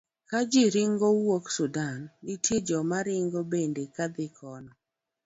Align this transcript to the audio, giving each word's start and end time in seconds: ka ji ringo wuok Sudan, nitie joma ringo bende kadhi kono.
ka 0.29 0.39
ji 0.51 0.63
ringo 0.75 1.07
wuok 1.23 1.45
Sudan, 1.57 1.99
nitie 2.25 2.57
joma 2.67 2.97
ringo 3.07 3.39
bende 3.51 3.83
kadhi 3.95 4.27
kono. 4.37 4.71